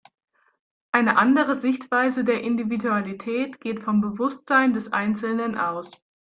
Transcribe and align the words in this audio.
Eine 0.91 1.15
andere 1.17 1.53
Sichtweise 1.53 2.23
der 2.23 2.41
Individualität 2.41 3.61
geht 3.61 3.81
vom 3.83 4.01
Bewusstsein 4.01 4.73
des 4.73 4.91
Einzelnen 4.91 5.55
aus. 5.59 5.91